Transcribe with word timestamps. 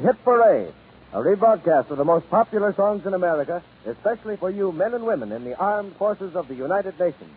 Hit 0.00 0.16
Parade, 0.24 0.72
a 1.12 1.18
rebroadcast 1.18 1.90
of 1.90 1.98
the 1.98 2.04
most 2.04 2.28
popular 2.30 2.72
songs 2.74 3.04
in 3.04 3.12
America, 3.12 3.62
especially 3.86 4.36
for 4.36 4.50
you 4.50 4.72
men 4.72 4.94
and 4.94 5.04
women 5.04 5.30
in 5.30 5.44
the 5.44 5.54
armed 5.56 5.94
forces 5.96 6.34
of 6.34 6.48
the 6.48 6.54
United 6.54 6.98
Nations. 6.98 7.30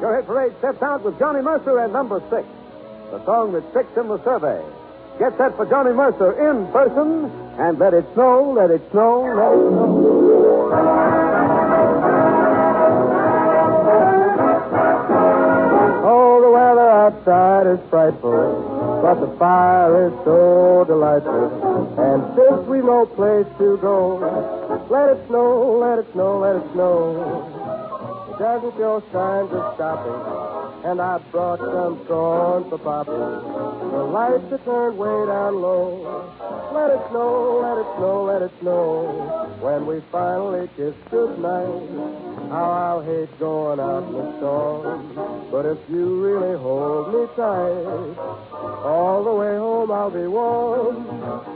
Your 0.00 0.16
Hit 0.16 0.26
Parade 0.26 0.58
steps 0.58 0.82
out 0.82 1.04
with 1.04 1.18
Johnny 1.20 1.40
Mercer 1.40 1.78
and 1.78 1.92
number 1.92 2.20
six, 2.30 2.48
the 3.12 3.24
song 3.24 3.52
that 3.52 3.62
sticks 3.70 3.96
in 3.96 4.08
the 4.08 4.22
survey. 4.24 4.60
Get 5.18 5.36
set 5.38 5.56
for 5.56 5.64
Johnny 5.64 5.92
Mercer 5.94 6.32
in 6.50 6.70
person 6.72 7.30
and 7.58 7.78
let 7.78 7.94
it 7.94 8.04
snow, 8.12 8.52
let 8.54 8.70
it 8.70 8.82
snow, 8.90 9.24
let 9.24 9.40
it 9.40 9.56
snow. 9.56 10.26
Oh, 16.04 16.40
the 16.42 16.50
weather 16.50 16.90
outside 16.90 17.66
is 17.66 17.80
frightful, 17.88 19.00
but 19.00 19.14
the 19.24 19.34
fire 19.38 20.08
is 20.08 20.12
so 20.26 20.84
delightful. 20.86 21.96
And 21.98 22.36
since 22.36 22.68
we've 22.68 22.84
no 22.84 23.06
place 23.06 23.46
to 23.56 23.78
go, 23.78 24.20
let 24.90 25.16
it 25.16 25.26
snow, 25.28 25.78
let 25.80 25.98
it 25.98 26.12
snow, 26.12 26.40
let 26.40 26.56
it 26.56 26.72
snow. 26.74 27.16
It 28.30 28.38
doesn't 28.38 28.76
show 28.76 29.02
signs 29.12 29.50
of 29.50 29.74
stopping, 29.76 30.45
and 30.86 31.00
I 31.00 31.18
brought 31.32 31.58
some 31.58 32.06
corn 32.06 32.70
for 32.70 32.78
popping. 32.78 33.18
The 33.90 34.04
lights 34.06 34.52
are 34.52 34.62
turned 34.64 34.96
way 34.96 35.26
down 35.26 35.60
low. 35.60 36.30
Let 36.72 36.94
it 36.94 37.02
snow, 37.10 37.58
let 37.58 37.76
it 37.82 37.90
snow, 37.98 38.24
let 38.30 38.42
it 38.42 38.52
snow. 38.60 39.58
When 39.60 39.86
we 39.86 40.00
finally 40.12 40.70
kiss 40.76 40.94
goodnight, 41.10 41.90
how 42.50 42.70
I'll 42.70 43.02
hate 43.02 43.36
going 43.40 43.80
out 43.80 44.06
in 44.06 44.12
the 44.12 44.38
storm. 44.38 45.50
But 45.50 45.66
if 45.66 45.78
you 45.90 46.22
really 46.22 46.56
hold 46.56 47.12
me 47.12 47.26
tight, 47.34 48.14
all 48.86 49.24
the 49.24 49.34
way 49.34 49.56
home 49.56 49.90
I'll 49.90 50.10
be 50.10 50.28
warm. 50.28 51.02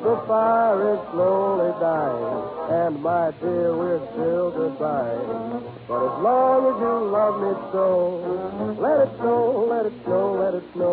The 0.02 0.24
fire 0.26 0.94
is 0.94 1.00
slowly 1.12 1.70
dying, 1.78 2.82
and 2.82 3.00
my 3.00 3.30
dear, 3.38 3.76
we're 3.78 4.02
still 4.10 4.50
goodbye. 4.50 5.69
But 5.90 6.06
as 6.06 6.22
long 6.22 6.70
as 6.70 6.78
you 6.78 6.94
love 7.10 7.36
me 7.42 7.50
so, 7.74 8.22
let 8.78 8.96
it 9.02 9.10
snow, 9.18 9.66
let 9.66 9.86
it 9.90 9.96
snow, 10.06 10.38
let 10.38 10.54
it 10.54 10.62
snow. 10.72 10.89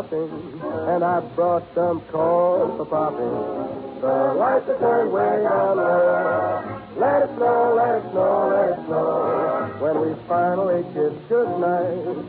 Stopping, 0.00 0.60
and 0.88 1.04
I 1.04 1.20
brought 1.34 1.64
some 1.74 2.00
corn 2.12 2.76
for 2.76 2.86
popping. 2.86 4.00
The 4.00 4.34
lights 4.34 4.68
are 4.68 4.78
turned 4.78 5.12
way 5.12 5.42
down 5.42 5.76
low. 5.76 6.82
Let 6.96 7.22
it 7.22 7.30
snow, 7.36 7.74
let 7.76 7.96
it 7.96 8.10
snow, 8.10 8.48
let 8.48 8.78
it 8.78 8.86
snow. 8.86 9.76
When 9.80 10.00
we 10.00 10.28
finally 10.28 10.82
kiss 10.94 11.12
goodnight, 11.28 12.24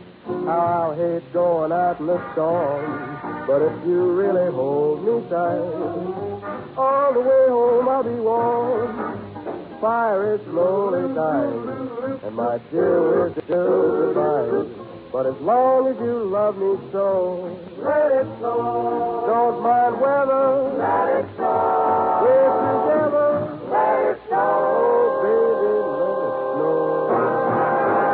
how 0.46 0.92
I'll 0.92 0.94
hate 0.94 1.32
going 1.32 1.72
out 1.72 2.00
in 2.00 2.06
the 2.06 2.32
storm. 2.32 3.46
But 3.46 3.62
if 3.62 3.86
you 3.86 4.12
really 4.12 4.52
hold 4.52 5.04
me 5.04 5.28
tight, 5.30 6.76
all 6.76 7.12
the 7.12 7.20
way 7.20 7.46
home 7.48 7.88
I'll 7.88 8.02
be 8.02 8.20
warm. 8.20 9.80
Fire 9.80 10.34
is 10.34 10.40
slowly 10.42 11.12
dying, 11.12 12.20
and 12.22 12.36
my 12.36 12.58
dear, 12.70 13.02
we're 13.02 13.32
still 13.32 14.12
goodbye. 14.14 14.81
But 15.12 15.26
as 15.26 15.36
long 15.42 15.88
as 15.88 15.96
you 16.00 16.24
love 16.24 16.56
me 16.56 16.78
so, 16.90 17.58
Let 17.78 18.12
it 18.12 18.26
snow, 18.38 19.24
don't 19.26 19.60
mind 19.62 20.00
weather. 20.00 20.72
let 20.78 21.20
it 21.20 21.26
snow, 21.36 22.22
We're 22.22 22.52
together. 22.64 23.58
let 23.70 23.98
it 24.08 24.18
snow. 24.28 24.40
Oh, 24.40 25.20
baby, 25.22 25.72
let 26.00 26.22
it 26.24 26.36
snow. 26.56 28.12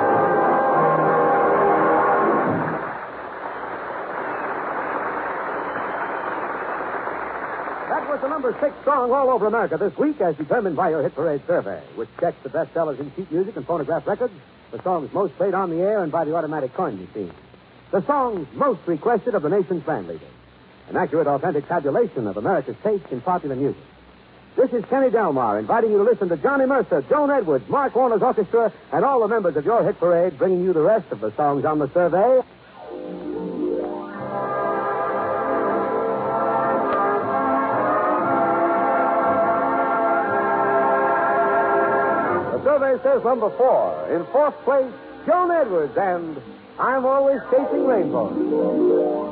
That 7.89 8.07
was 8.09 8.21
the 8.21 8.29
number 8.29 8.55
six 8.61 8.75
song 8.85 9.11
all 9.13 9.31
over 9.31 9.47
America 9.47 9.79
this 9.79 9.97
week, 9.97 10.21
as 10.21 10.37
determined 10.37 10.77
by 10.77 10.91
your 10.91 11.03
Hit 11.03 11.15
Parade 11.15 11.41
survey, 11.47 11.81
which 11.97 12.09
checks 12.21 12.37
the 12.43 12.51
bestsellers 12.51 13.01
in 13.01 13.11
sheet 13.17 13.31
music 13.33 13.57
and 13.57 13.67
phonograph 13.67 14.07
records, 14.07 14.35
the 14.71 14.83
songs 14.83 15.13
most 15.13 15.37
played 15.37 15.55
on 15.55 15.71
the 15.71 15.81
air 15.83 16.03
and 16.03 16.13
by 16.13 16.25
the 16.25 16.35
automatic 16.35 16.75
coin 16.75 16.99
machine, 17.01 17.33
the 17.91 18.05
songs 18.07 18.47
most 18.55 18.81
requested 18.87 19.35
of 19.35 19.43
the 19.43 19.49
nation's 19.49 19.83
band 19.85 20.09
leaders, 20.09 20.29
an 20.89 20.97
accurate, 20.97 21.27
authentic 21.27 21.67
tabulation 21.69 22.27
of 22.27 22.37
America's 22.37 22.77
taste 22.83 23.07
in 23.11 23.21
popular 23.21 23.57
music. 23.57 23.83
This 24.57 24.73
is 24.73 24.85
Kenny 24.87 25.11
Delmar 25.11 25.59
inviting 25.59 25.93
you 25.93 25.99
to 25.99 26.05
listen 26.05 26.29
to 26.31 26.37
Johnny 26.37 26.67
Mercer, 26.67 27.03
Joan 27.09 27.31
Edwards, 27.31 27.69
Mark 27.69 27.95
Warnow's 27.95 28.23
orchestra, 28.23 28.73
and 28.93 29.05
all 29.05 29.21
the 29.21 29.29
members 29.29 29.57
of 29.57 29.65
your 29.65 29.85
hit 29.85 29.99
parade, 30.01 30.37
bringing 30.37 30.65
you 30.65 30.73
the 30.73 30.81
rest 30.81 31.07
of 31.13 31.21
the 31.21 31.33
songs 31.37 31.65
on 31.65 31.79
the 31.79 31.89
survey. 31.95 32.41
Number 43.25 43.51
four. 43.59 44.09
In 44.15 44.25
fourth 44.33 44.55
place, 44.65 44.93
Joan 45.27 45.51
Edwards 45.51 45.97
and 45.97 46.41
I'm 46.79 47.05
Always 47.05 47.41
Chasing 47.51 47.85
Rainbows. 47.87 49.28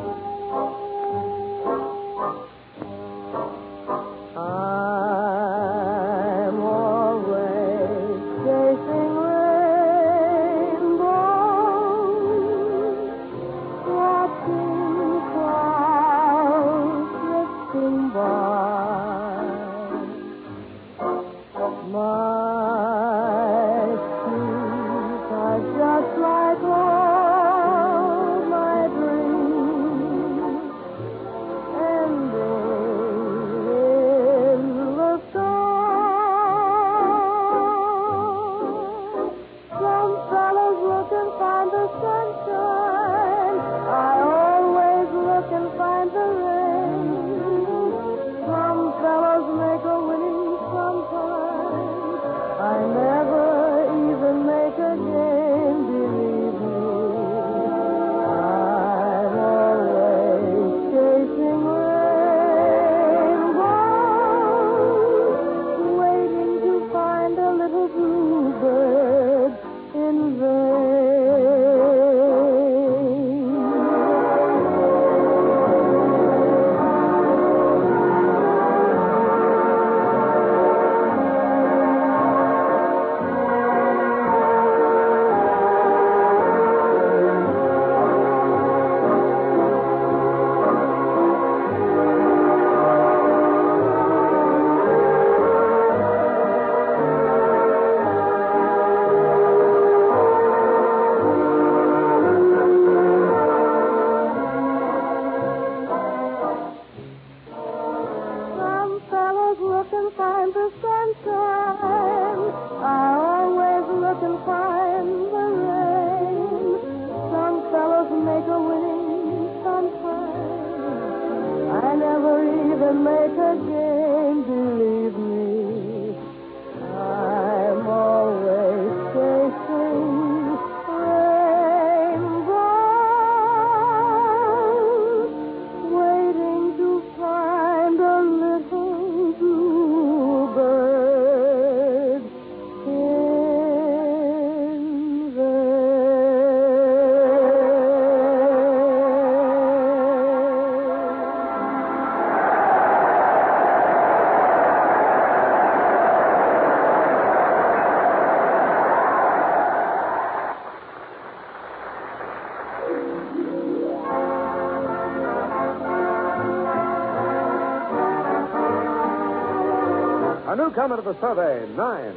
of 170.98 171.04
the 171.04 171.20
survey, 171.20 171.66
9. 171.74 172.14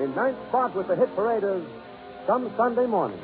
In 0.00 0.14
ninth 0.14 0.38
spot 0.48 0.74
with 0.74 0.88
the 0.88 0.96
hit 0.96 1.14
parade 1.14 1.44
is 1.44 1.62
Some 2.26 2.52
Sunday 2.56 2.86
Morning. 2.86 3.20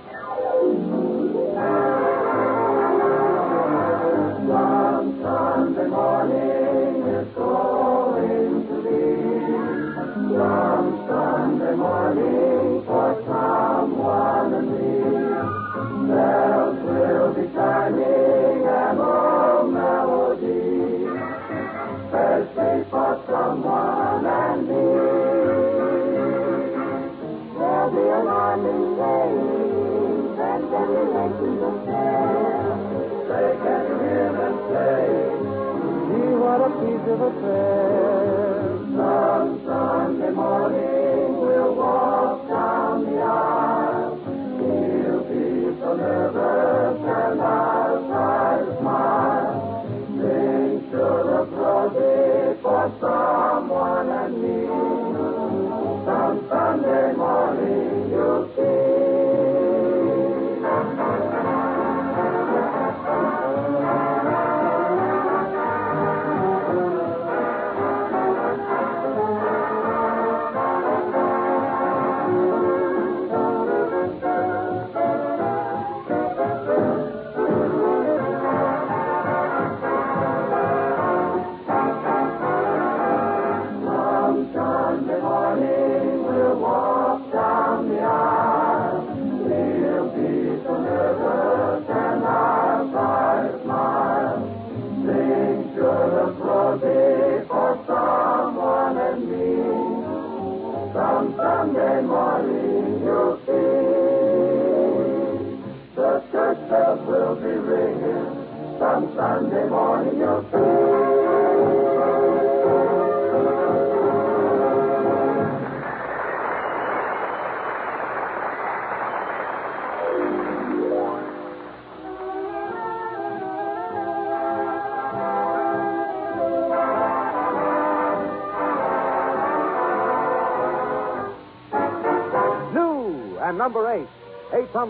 of 37.08 37.20
a 37.20 37.30
prayer. 37.40 38.09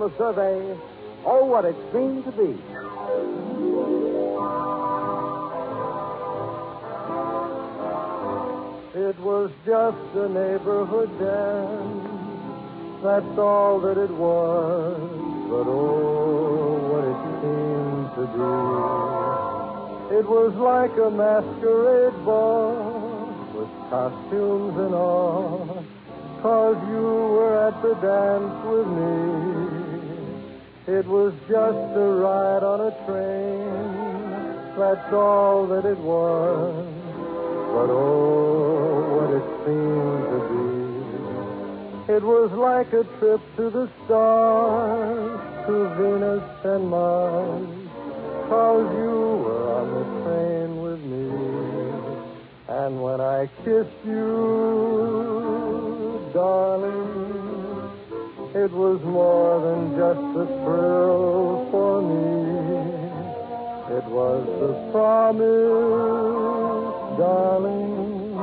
On 0.01 0.11
the 0.11 0.17
survey, 0.17 0.79
Oh, 1.25 1.45
What 1.45 1.65
It 1.65 1.77
Seemed 1.93 2.25
to 2.25 2.33
Be. 2.33 2.57
It 8.99 9.19
was 9.21 9.51
just 9.67 10.17
a 10.17 10.29
neighborhood 10.29 11.11
dance. 11.19 13.03
That's 13.03 13.39
all 13.39 13.81
that 13.81 13.99
it 13.99 14.11
was. 14.11 15.01
But 15.51 15.67
oh, 15.69 16.79
what 16.89 17.05
it 17.05 17.21
seemed 17.43 18.11
to 18.17 18.25
be. 18.33 18.51
It 20.17 20.27
was 20.27 20.55
like 20.57 20.97
a 20.99 21.11
masquerade 21.11 22.25
ball 22.25 23.35
with 23.55 23.71
costumes 23.91 24.79
and 24.79 24.95
all. 24.95 25.85
Cause 26.43 26.77
you 26.89 27.03
were 27.03 27.69
at 27.69 27.83
the 27.83 27.95
dance 28.01 28.65
with 28.67 28.87
me. 28.87 29.80
It 30.91 31.07
was 31.07 31.33
just 31.49 31.97
a 31.97 32.09
ride 32.19 32.65
on 32.65 32.81
a 32.81 32.91
train. 33.07 33.63
That's 34.77 35.13
all 35.13 35.69
that 35.69 35.85
it 35.87 35.99
was. 35.99 36.85
But 37.71 37.91
oh, 37.95 39.07
what 39.15 39.31
it 39.39 39.47
seemed 39.63 40.27
to 40.35 40.41
be. 40.51 42.13
It 42.13 42.25
was 42.25 42.51
like 42.59 42.93
a 42.93 43.05
trip 43.21 43.41
to 43.59 43.71
the 43.71 43.89
stars, 44.05 45.41
to 45.69 45.95
Venus 45.95 46.43
and 46.65 46.89
Mars. 46.91 47.69
Cause 48.49 48.93
you 48.99 49.15
were 49.47 49.71
on 49.79 49.95
the 49.95 50.05
train 50.25 50.83
with 50.83 51.01
me. 51.07 51.31
And 52.67 53.01
when 53.01 53.21
I 53.21 53.47
kissed 53.63 54.05
you, 54.05 54.19
darling, 56.35 57.50
it 58.55 58.73
was 58.73 59.01
more 59.03 59.61
than 59.63 59.91
just 59.95 60.19
a 60.19 60.47
thrill 60.65 61.69
for 61.71 62.03
me. 62.03 62.91
It 63.97 64.05
was 64.11 64.45
the 64.59 64.75
promise, 64.91 65.47
darling, 67.17 68.35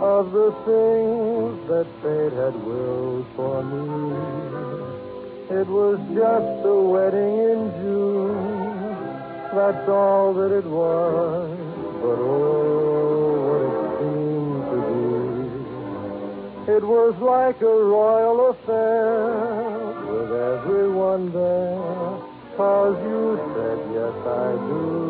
of 0.00 0.30
the 0.30 0.50
things 0.66 1.66
that 1.66 1.86
fate 2.00 2.32
had 2.32 2.54
willed 2.62 3.26
for 3.34 3.62
me. 3.64 4.14
It 5.50 5.66
was 5.66 5.98
just 6.14 6.66
a 6.66 6.74
wedding 6.74 7.38
in 7.50 7.70
June. 7.82 8.68
That's 9.52 9.88
all 9.88 10.32
that 10.34 10.52
it 10.52 10.64
was. 10.64 11.58
But 12.00 12.18
oh, 12.22 12.67
It 16.78 16.84
was 16.84 17.16
like 17.18 17.60
a 17.60 17.66
royal 17.66 18.50
affair 18.50 19.98
with 20.06 20.30
everyone 20.30 21.32
there. 21.32 22.22
Cause 22.56 22.96
you 23.02 23.34
said 23.52 23.78
yes, 23.98 24.14
I 24.24 24.52
do 24.70 25.07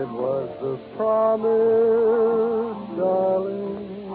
It 0.00 0.08
was 0.08 0.48
the 0.60 0.76
promise, 0.96 2.76
darling, 2.96 4.08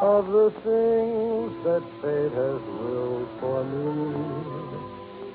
of 0.00 0.26
the 0.28 0.50
things 0.62 1.52
that 1.64 1.82
fate 2.00 2.32
has 2.32 2.62
willed 2.78 3.28
for 3.40 3.64
me. 3.64 4.14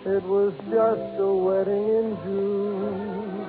It 0.05 0.23
was 0.23 0.53
just 0.69 1.19
a 1.19 1.33
wedding 1.33 1.87
in 1.89 2.17
June. 2.23 3.45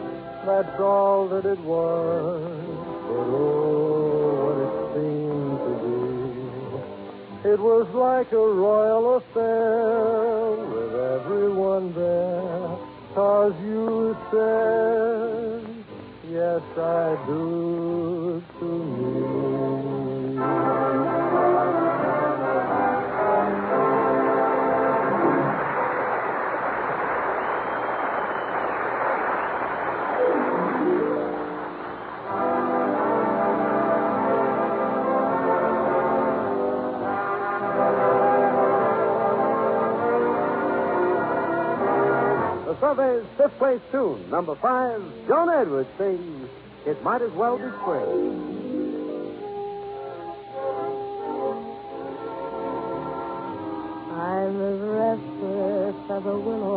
That's 0.47 0.81
all 0.81 1.29
that 1.29 1.45
it 1.47 1.61
was. 1.61 2.85
But 3.07 3.27
oh, 3.27 4.64
It 7.45 7.61
was 7.61 7.87
like 7.93 8.33
a 8.33 8.37
royal 8.39 9.17
affair 9.17 10.65
with 10.65 10.95
everyone 10.95 11.93
there. 11.93 12.79
Cause 13.15 13.53
you 13.61 14.17
said, 14.31 15.63
yes, 16.33 16.63
I 16.79 17.17
do 17.27 18.43
to 18.61 18.65
me. 18.65 19.05
The 42.75 42.95
survey's 42.95 43.27
fifth 43.37 43.57
place 43.59 43.81
tune, 43.93 44.29
number 44.31 44.57
five, 44.57 45.01
Joan 45.29 45.49
Edwards 45.49 45.89
sings 45.97 46.49
It 46.85 47.01
Might 47.05 47.23
As 47.23 47.31
Well 47.31 47.57
Be 47.57 47.71
Spring. 47.83 48.51
I'm 54.11 54.61
as 54.61 54.81
restless 54.81 56.11
as 56.11 56.27
a 56.27 56.37
willow 56.37 56.74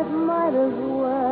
it 0.00 0.10
might 0.10 0.54
as 0.54 0.72
well 0.72 1.29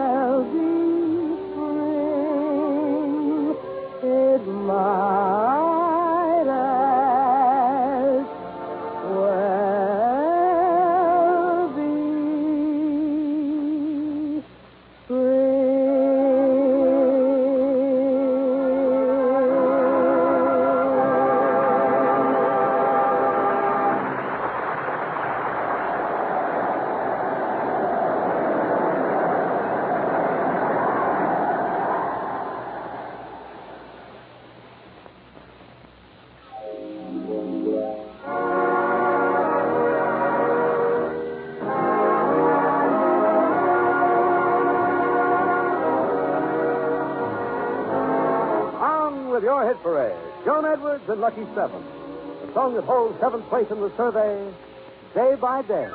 And 51.09 51.23
Lucky 51.23 51.47
Seven. 51.55 51.83
The 52.45 52.53
song 52.53 52.75
that 52.75 52.85
holds 52.85 53.19
seventh 53.19 53.49
place 53.49 53.67
in 53.71 53.81
the 53.81 53.91
survey, 53.97 54.53
Day 55.15 55.37
by. 55.41 55.63
Day 55.63 55.89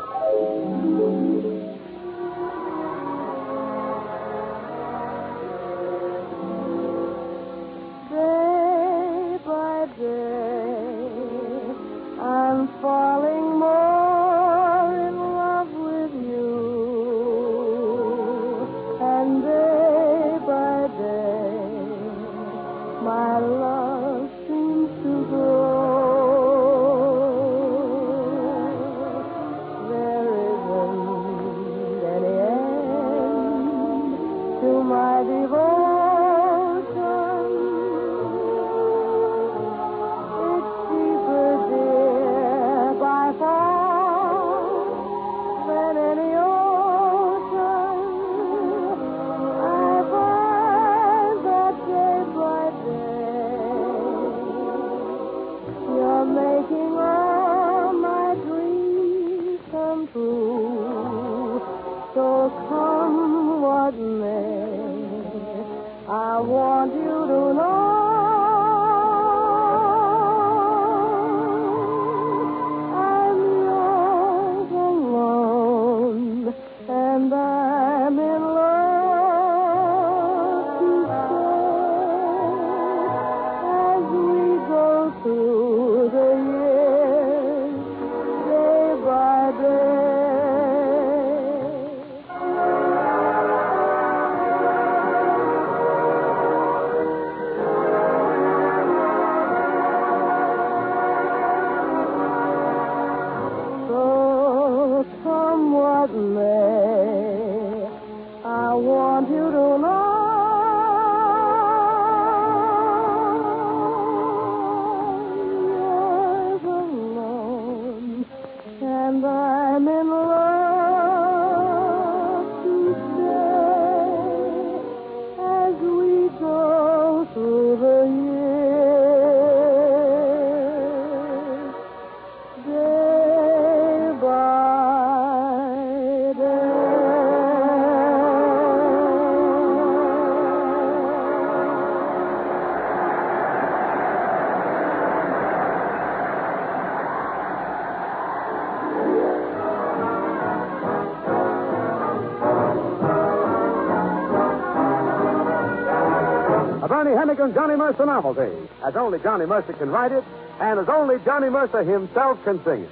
Hennigan 157.44 157.56
Johnny 157.56 157.76
Mercer 157.76 158.06
novelty, 158.06 158.70
as 158.86 158.96
only 158.96 159.20
Johnny 159.20 159.46
Mercer 159.46 159.74
can 159.74 159.90
write 159.90 160.14
it, 160.14 160.24
and 160.62 160.80
as 160.80 160.88
only 160.88 161.18
Johnny 161.26 161.50
Mercer 161.50 161.84
himself 161.84 162.42
can 162.46 162.64
sing 162.64 162.84
it. 162.84 162.90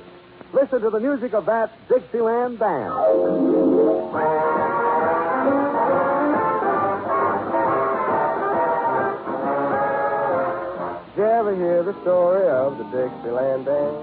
Listen 0.54 0.82
to 0.82 0.90
the 0.90 1.00
music 1.00 1.34
of 1.34 1.46
that 1.46 1.72
Dixieland 1.88 2.60
band. 2.60 2.92
Did 11.16 11.22
you 11.22 11.28
ever 11.28 11.56
hear 11.56 11.84
the 11.84 11.94
story 12.02 12.48
of 12.50 12.78
the 12.78 12.84
Dixieland 12.92 13.64
band? 13.64 13.96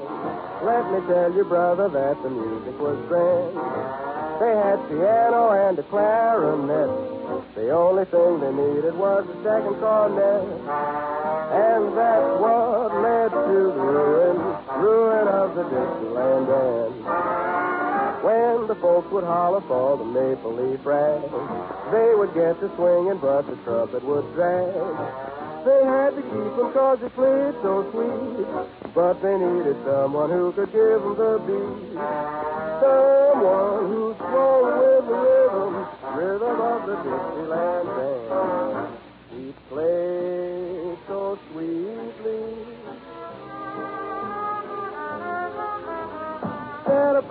Let 0.65 0.91
me 0.91 1.07
tell 1.13 1.35
you, 1.35 1.45
brother, 1.45 1.91
that 1.91 2.23
the 2.23 2.31
music 2.31 2.81
was 2.81 2.97
grand. 3.09 3.55
They 4.41 4.57
had 4.57 4.89
piano 4.89 5.51
and 5.69 5.79
a 5.79 5.83
clarinet. 5.83 7.18
The 7.59 7.75
only 7.75 8.05
thing 8.05 8.39
they 8.39 8.55
needed 8.55 8.95
was 8.95 9.27
a 9.27 9.35
second 9.43 9.83
cornet. 9.83 10.47
And 11.51 11.91
that's 11.99 12.39
what 12.39 12.95
led 13.03 13.35
to 13.35 13.75
the 13.75 13.83
ruin, 13.83 14.39
ruin 14.79 15.27
of 15.27 15.57
the 15.59 15.65
Dixieland 15.67 16.47
band. 16.47 16.95
When 18.23 18.69
the 18.69 18.77
folks 18.79 19.11
would 19.11 19.25
holler 19.25 19.61
for 19.67 19.99
the 19.99 20.05
maple 20.05 20.55
leaf 20.55 20.87
rag, 20.87 21.21
they 21.91 22.15
would 22.15 22.33
get 22.33 22.61
to 22.63 22.71
swinging, 22.77 23.19
but 23.19 23.43
the 23.43 23.57
trumpet 23.67 24.05
would 24.05 24.33
drag. 24.35 24.71
They 25.67 25.83
had 25.83 26.15
to 26.15 26.23
keep 26.23 26.55
him 26.63 26.71
cause 26.71 27.03
he 27.03 27.09
played 27.11 27.55
so 27.67 27.83
sweet. 27.91 28.47
But 28.95 29.19
they 29.19 29.35
needed 29.35 29.75
someone 29.83 30.31
who 30.31 30.53
could 30.55 30.71
give 30.71 31.03
them 31.03 31.19
the 31.19 31.43
beat. 31.43 31.99
Someone 32.79 33.91
who's 33.91 34.17
rolling 34.31 34.79
with 34.79 35.05
the 35.11 35.19
rhythm, 35.19 35.48
rhythm 36.17 36.61
of 36.61 36.87
the 36.87 36.97
Dixieland 36.97 37.89
band. 37.97 38.99
He 39.31 39.55
played 39.69 40.99
so 41.07 41.39
sweetly. 41.53 42.43
And 46.87 47.17
a 47.17 47.23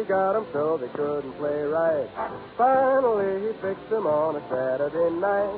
he 0.00 0.06
got 0.06 0.34
'em 0.34 0.46
so 0.52 0.78
they 0.78 0.88
couldn't 0.88 1.32
play 1.32 1.62
right. 1.62 2.08
Finally, 2.56 3.40
he 3.42 3.52
fixed 3.60 3.90
them 3.90 4.06
on 4.06 4.36
a 4.36 4.42
Saturday 4.48 5.10
night. 5.10 5.50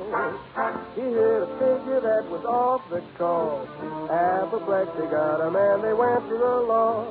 He 0.95 1.01
hit 1.01 1.43
a 1.43 1.47
figure 1.59 2.01
that 2.01 2.29
was 2.29 2.43
off 2.43 2.81
the 2.89 3.01
chart. 3.17 3.67
Apoplexy 4.09 5.05
got 5.07 5.39
'em 5.39 5.55
and 5.55 5.81
they 5.81 5.93
went 5.93 6.27
to 6.27 6.37
the 6.37 6.55
law. 6.67 7.05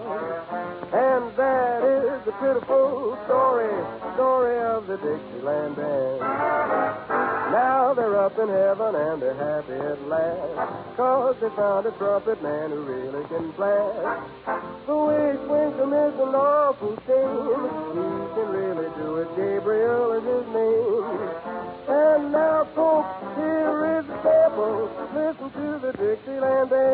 And 0.92 1.35
that 1.37 1.83
is 1.83 2.23
the 2.27 2.33
pitiful 2.33 3.16
story, 3.25 3.73
story 4.14 4.59
of 4.61 4.87
the 4.87 4.99
Dixieland 4.99 5.77
band. 5.77 6.21
Now 7.51 7.95
they're 7.95 8.18
up 8.18 8.38
in 8.38 8.49
heaven 8.49 8.95
and 8.95 9.23
they're 9.23 9.35
happy 9.35 9.73
at 9.73 10.07
last. 10.07 10.97
Cause 10.97 11.37
they 11.40 11.49
found 11.51 11.87
a 11.87 11.92
trumpet 11.92 12.42
man 12.42 12.71
who 12.71 12.83
really 12.83 13.25
can 13.25 13.51
blast. 13.53 14.72
The 14.85 14.97
way 14.97 15.33
he 15.33 15.38
swings 15.47 15.77
them 15.79 15.92
is 15.95 16.14
an 16.18 16.35
awful 16.35 16.99
shame. 17.07 17.71
He 17.95 18.09
can 18.35 18.49
really 18.51 18.90
do 18.99 19.16
it. 19.23 19.29
Gabriel 19.37 20.12
is 20.18 20.25
his 20.27 20.47
name. 20.51 21.23
And 21.87 22.33
now, 22.33 22.66
folks, 22.75 23.14
here 23.38 24.01
is 24.01 24.07
the 24.07 24.16
sample. 24.27 24.90
Listen 25.14 25.51
to 25.55 25.79
the 25.87 25.92
Dixieland 25.92 26.71
band. 26.71 26.91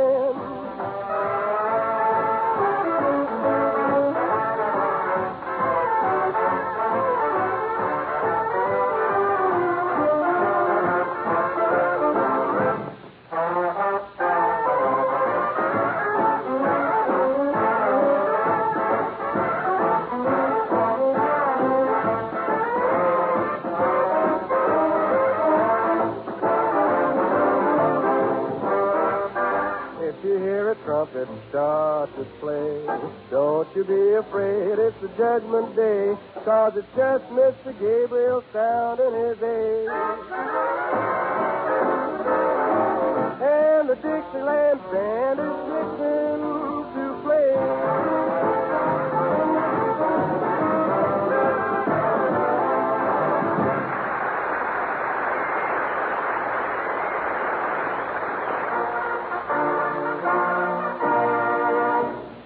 Cause 36.68 36.76
it's 36.76 36.96
just 36.96 37.24
Mr. 37.30 37.72
Gabriel 37.78 38.44
sounding 38.52 39.14
his 39.14 39.40
A. 39.40 39.88
And 43.40 43.88
the 43.88 43.94
Dixieland 43.94 44.80
band 44.92 45.40
is 45.40 45.56
fixing 45.64 46.42
to 46.94 47.04
play. 47.24 47.48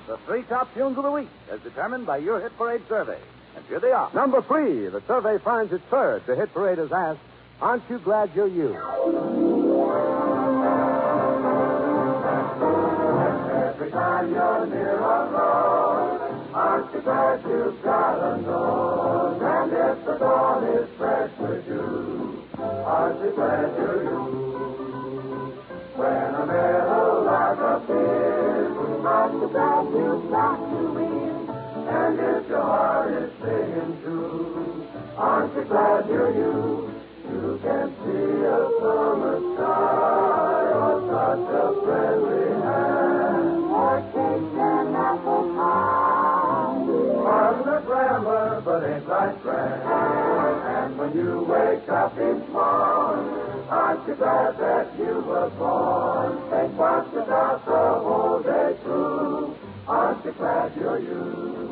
The 0.07 0.17
three 0.27 0.43
top 0.45 0.73
tunes 0.75 0.97
of 0.97 1.03
the 1.03 1.11
week, 1.11 1.29
as 1.51 1.61
determined 1.63 2.07
by 2.07 2.19
your 2.19 2.41
hit 2.41 2.57
parade 2.57 2.83
survey. 2.89 3.19
Here 3.73 3.81
they 3.81 3.91
are. 3.91 4.13
Number 4.13 4.43
three, 4.43 4.89
the 4.89 5.01
survey 5.09 5.39
finds 5.43 5.73
it 5.73 5.81
third. 5.91 6.27
The 6.27 6.37
hit 6.37 6.53
parade 6.53 6.77
has 6.77 6.93
asked, 6.93 7.21
Aren't 7.59 7.83
you 7.89 7.99
glad 8.01 8.29
you're 8.37 8.47
you? 8.47 8.77
Aren't 16.55 16.93
you 16.93 17.01
glad 17.01 17.41
you've 17.49 17.83
got 17.83 18.21
a 18.21 18.43
nose? 18.43 19.41
And 19.41 19.73
if 19.73 20.05
the 20.05 20.19
dawn 20.19 20.65
is 20.65 20.89
fresh 20.99 21.31
with 21.39 21.67
you, 21.67 22.45
aren't 22.61 23.25
you 23.25 23.31
glad 23.31 23.75
you're 23.79 24.03
you? 24.05 24.21
When 25.97 26.35
a 26.35 26.45
meadow 26.45 27.23
lark 27.25 27.59
appears, 27.81 28.77
aren't 29.03 29.33
you 29.41 29.49
glad 29.49 29.85
you've 29.95 30.31
got 30.31 30.57
to 30.57 30.93
win? 30.93 31.49
And 31.89 32.21
if 32.21 32.49
your 32.51 32.61
heart 32.61 33.13
is 33.15 33.32
aren't 35.17 35.55
you 35.55 35.65
glad 35.65 36.09
you're 36.09 36.35
you? 36.35 36.91
You 37.29 37.61
can 37.63 37.89
see 38.03 38.45
a 38.45 38.59
summer 38.81 39.39
sky 39.55 40.73
or 40.73 40.95
touch 41.11 41.49
a 41.53 41.67
friendly 41.85 42.49
hand. 42.63 43.65
Or 43.73 44.01
taste 44.13 44.57
an 44.57 44.95
apple 44.95 45.45
pie. 45.55 46.83
Pardon 47.25 47.65
the 47.67 47.81
grammar, 47.87 48.63
but 48.65 48.85
ain't 48.85 49.09
life 49.09 49.43
grand? 49.43 49.83
And 49.83 50.99
when 50.99 51.13
you 51.15 51.41
wake 51.41 51.89
up 51.89 52.15
each 52.15 52.49
morn, 52.49 53.21
aren't 53.69 54.09
you 54.09 54.15
glad 54.15 54.59
that 54.59 54.99
you 54.99 55.25
were 55.27 55.51
born? 55.59 56.51
Think 56.51 56.79
once 56.79 57.09
about 57.13 57.65
the 57.67 58.01
whole 58.01 58.43
day 58.43 58.77
through. 58.83 59.57
Aren't 59.87 60.25
you 60.25 60.33
glad 60.33 60.77
you're 60.77 61.01
you? 61.01 61.72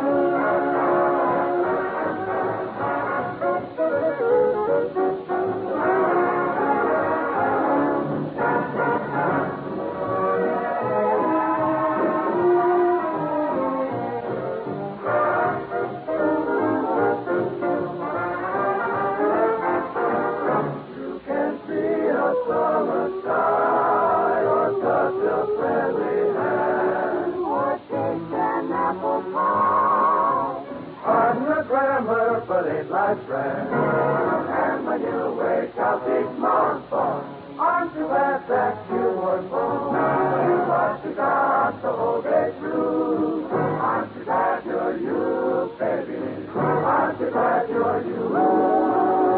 glad 38.47 38.75
that 38.75 38.89
you 38.89 38.95
were 38.95 39.41
born? 39.49 40.49
You 40.49 40.57
what 40.67 41.05
you 41.05 41.13
got 41.13 41.81
the 41.81 41.91
whole 41.91 42.21
day 42.21 42.53
through. 42.59 43.47
Aren't 43.51 44.15
you 44.15 44.23
glad 44.23 44.65
you're 44.65 44.97
you, 44.97 45.71
baby? 45.79 46.47
Aren't 46.55 47.19
you 47.19 47.29
glad 47.31 47.69
you're 47.69 48.01
you? 48.05 49.31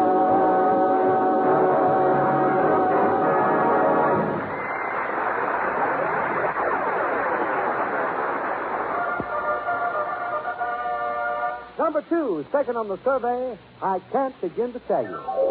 Number 11.78 12.02
two, 12.08 12.46
second 12.50 12.76
on 12.76 12.88
the 12.88 12.98
survey, 13.04 13.58
I 13.82 13.98
can't 14.10 14.40
begin 14.40 14.72
to 14.72 14.78
tell 14.80 15.02
you. 15.02 15.43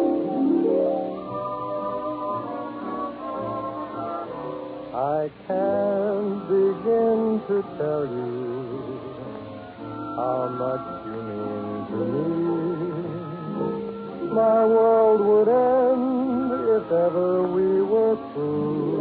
I 4.94 5.28
can't 5.48 6.46
begin 6.46 7.42
to 7.48 7.62
tell 7.78 8.06
you 8.06 8.94
how 10.14 10.46
much 10.54 10.86
you 11.04 11.18
mean 11.30 11.86
to 11.90 11.98
me. 12.14 12.30
My 14.30 14.64
world 14.64 15.20
would 15.26 15.48
end 15.50 16.52
if 16.78 16.92
ever 16.92 17.42
we 17.42 17.82
were 17.82 18.16
through. 18.34 18.94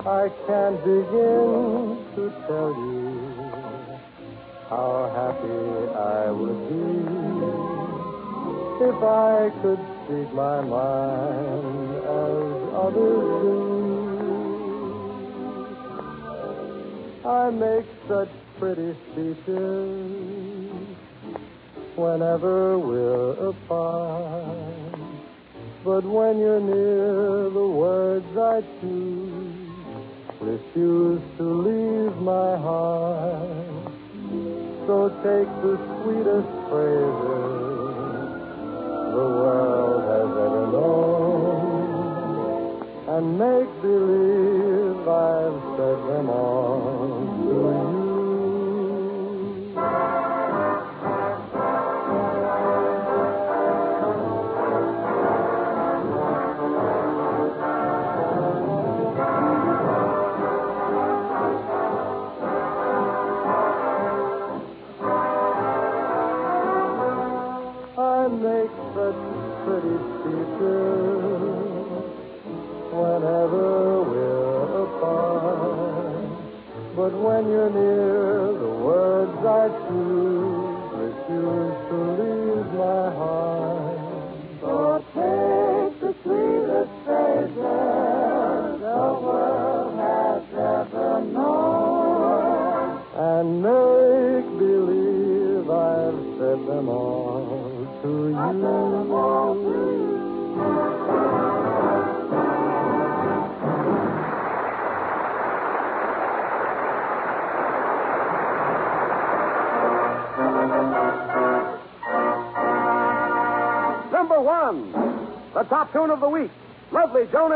I 0.00 0.28
can't 0.48 0.78
begin 0.82 2.02
to 2.16 2.22
tell 2.48 2.72
you 2.74 4.00
how 4.68 4.90
happy 5.14 5.62
I 5.94 6.32
would 6.32 6.57
if 8.80 9.02
I 9.02 9.50
could 9.60 9.80
speak 10.04 10.32
my 10.34 10.60
mind 10.60 11.94
as 11.96 12.74
others 12.78 13.42
do. 13.42 13.58
I 17.26 17.50
make 17.50 17.86
such 18.06 18.30
pretty 18.60 18.94
speeches 19.10 20.08
whenever 21.96 22.78
we're 22.78 23.32
apart. 23.48 24.64
But 25.84 26.04
when 26.04 26.38
you're 26.38 26.60
near, 26.60 27.50
the 27.50 27.66
words 27.66 28.36
I 28.36 28.60
choose 28.80 29.68
refuse 30.40 31.22
to 31.38 31.42
leave 31.42 32.16
my 32.18 32.56
heart. 32.56 33.92
So 34.86 35.08
take 35.24 35.48
the 35.62 35.76
sweetest 36.02 36.48
phrases 36.70 37.57
the 39.18 39.28
world 39.42 40.02
has 40.14 40.30
ever 40.46 40.64
known. 40.74 42.08
And 43.14 43.24
make 43.42 43.70
believe 43.82 45.08
I've 45.08 45.60
said 45.76 46.00
them 46.10 46.26
all 46.30 46.97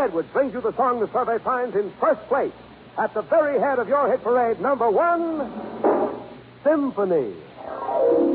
Edwards 0.03 0.29
brings 0.33 0.53
you 0.53 0.61
the 0.61 0.75
song 0.75 0.99
the 0.99 1.09
survey 1.12 1.38
finds 1.45 1.77
in 1.77 1.93
first 2.01 2.27
place. 2.27 2.53
At 2.99 3.15
the 3.15 3.23
very 3.23 3.61
head 3.61 3.79
of 3.79 3.87
your 3.87 4.11
hit 4.11 4.25
parade, 4.25 4.61
number 4.61 4.91
one, 4.91 5.49
Symphony. 6.65 7.33
Symphony 7.62 8.32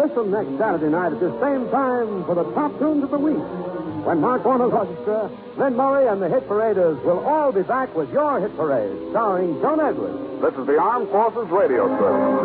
Listen 0.00 0.30
next 0.30 0.56
Saturday 0.56 0.88
night 0.88 1.12
at 1.12 1.20
the 1.20 1.28
same 1.44 1.68
time 1.68 2.24
for 2.24 2.34
the 2.34 2.44
top 2.54 2.72
tunes 2.78 3.04
of 3.04 3.10
the 3.10 3.18
week. 3.18 3.36
When 4.06 4.18
Mark 4.22 4.46
Warnow's 4.46 4.72
orchestra, 4.72 5.30
Lynn 5.58 5.76
Murray, 5.76 6.08
and 6.08 6.22
the 6.22 6.28
Hit 6.30 6.48
Paraders 6.48 6.96
will 7.04 7.18
all 7.20 7.52
be 7.52 7.60
back 7.60 7.94
with 7.94 8.10
your 8.10 8.40
Hit 8.40 8.56
Parade, 8.56 8.96
starring 9.10 9.60
Joan 9.60 9.78
Edwards. 9.78 10.40
This 10.40 10.54
is 10.58 10.66
the 10.66 10.78
Armed 10.78 11.10
Forces 11.10 11.50
Radio 11.50 11.86
Service. 11.98 12.40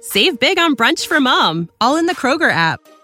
Save 0.00 0.40
big 0.40 0.58
on 0.58 0.76
brunch 0.76 1.06
for 1.06 1.20
mom, 1.20 1.68
all 1.78 1.96
in 1.96 2.06
the 2.06 2.14
Kroger 2.14 2.50
app. 2.50 2.80